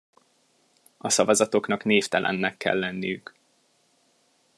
[0.97, 3.35] A szavazatoknak névtelennek kell lenniük.